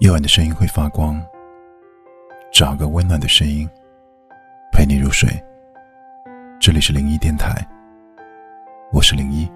[0.00, 1.22] 夜晚的声音会发光，
[2.50, 3.68] 找个温暖的声音
[4.72, 5.28] 陪你入睡。
[6.58, 7.54] 这里是零一电台，
[8.92, 9.46] 我是零一。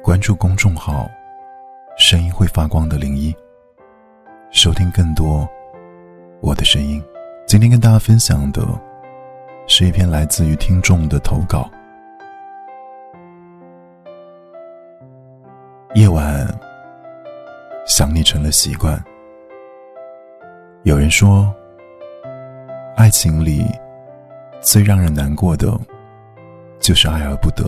[0.00, 1.10] 关注公众号
[1.98, 3.34] “声音会发光”的零一，
[4.52, 5.44] 收听更多
[6.40, 7.02] 我的声音。
[7.48, 8.64] 今天跟大家分享的
[9.66, 11.68] 是一篇来自于听众的投稿。
[15.96, 16.63] 夜晚。
[17.86, 19.02] 想你成了习惯。
[20.84, 21.54] 有人说，
[22.96, 23.66] 爱情里
[24.60, 25.78] 最让人难过的，
[26.80, 27.64] 就是爱而不得。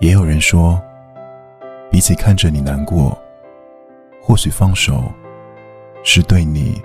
[0.00, 0.80] 也有人说，
[1.90, 3.16] 比起看着你难过，
[4.22, 5.02] 或许放手，
[6.04, 6.80] 是对你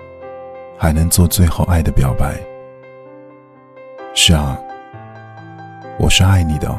[0.78, 2.34] 还能做最后爱的表白。
[4.14, 4.58] 是啊，
[5.98, 6.74] 我是爱你的，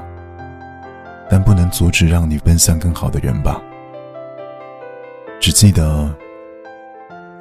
[1.29, 3.61] 但不能阻止让你奔向更好的人吧。
[5.47, 6.13] 只记得，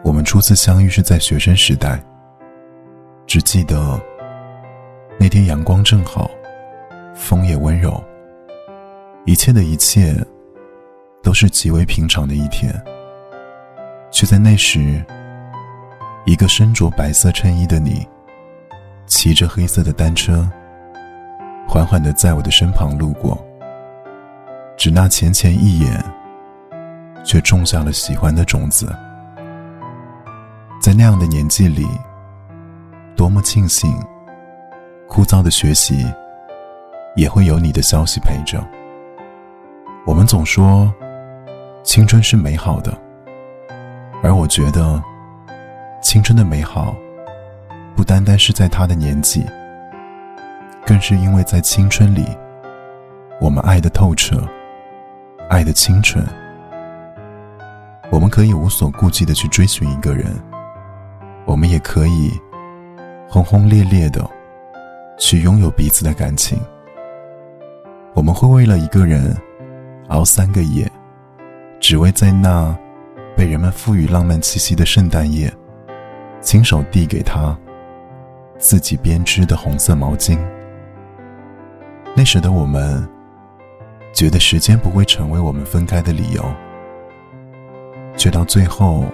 [0.04, 2.00] 我们初次相遇是在学生时代。
[3.26, 4.00] 只记得，
[5.18, 6.30] 那天阳光正好，
[7.16, 8.00] 风也温柔，
[9.24, 10.14] 一切的一切，
[11.20, 12.72] 都是极为平常的一天。
[14.12, 15.04] 却在那时，
[16.26, 18.06] 一个身着白色衬衣的你，
[19.06, 20.48] 骑着黑色的单车，
[21.66, 23.36] 缓缓的在我的身旁路过。
[24.76, 26.15] 只那浅浅一眼。
[27.26, 28.86] 却种下了喜欢的种子，
[30.80, 31.84] 在那样的年纪里，
[33.16, 33.92] 多么庆幸，
[35.08, 36.06] 枯燥的学习
[37.16, 38.64] 也会有你的消息陪着。
[40.06, 40.94] 我们总说
[41.82, 42.96] 青春是美好的，
[44.22, 45.02] 而我觉得
[46.00, 46.94] 青春的美好，
[47.96, 49.44] 不单单是在他的年纪，
[50.86, 52.24] 更是因为在青春里，
[53.40, 54.46] 我们爱的透彻，
[55.50, 56.24] 爱的清纯。
[58.16, 60.34] 我们可以无所顾忌的去追寻一个人，
[61.44, 62.32] 我们也可以
[63.28, 64.26] 轰轰烈烈的
[65.18, 66.58] 去拥有彼此的感情。
[68.14, 69.36] 我们会为了一个人
[70.08, 70.90] 熬三个夜，
[71.78, 72.74] 只为在那
[73.36, 75.52] 被人们赋予浪漫气息的圣诞夜，
[76.40, 77.54] 亲手递给他
[78.56, 80.38] 自己编织的红色毛巾。
[82.14, 83.06] 那时的我们，
[84.14, 86.42] 觉得时间不会成为我们分开的理由。
[88.16, 89.04] 却到最后，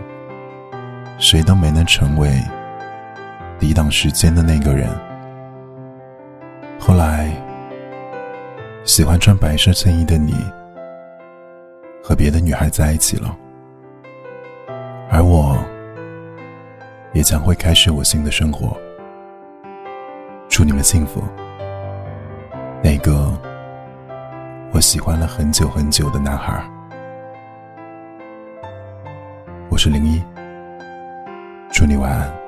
[1.19, 2.41] 谁都没能成为
[3.59, 4.89] 抵挡时间的那个人。
[6.79, 7.31] 后来，
[8.85, 10.35] 喜欢穿白色衬衣的你，
[12.03, 13.37] 和别的女孩在一起了，
[15.11, 15.59] 而我，
[17.12, 18.77] 也将会开始我新的生活。
[20.49, 21.23] 祝你们幸福。
[22.83, 23.33] 那个
[24.73, 26.62] 我喜欢了很久很久的男孩。
[29.82, 30.22] 是零一，
[31.72, 32.42] 祝你晚安。